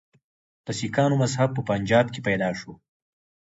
د 0.65 0.67
سکانو 0.79 1.15
مذهب 1.23 1.49
په 1.53 1.61
پنجاب 1.69 2.05
کې 2.13 2.19
پیدا 2.27 2.49
شو. 2.59 2.71